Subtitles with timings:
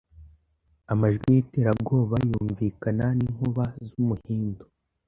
[0.91, 4.63] amajwi y'iterabwoba, Yunvikana, nk'inkuba z'umuhindo,